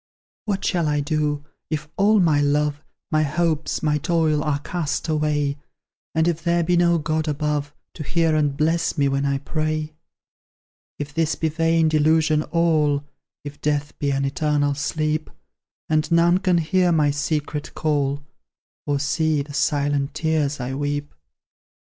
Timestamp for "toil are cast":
3.99-5.07